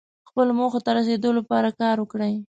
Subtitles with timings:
[0.29, 2.33] خپلو موخو ته رسیدو لپاره کار وکړئ.